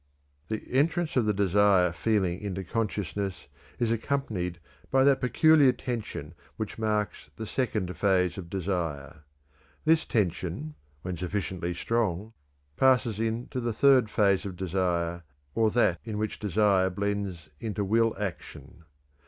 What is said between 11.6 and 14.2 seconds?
strong, passes into the third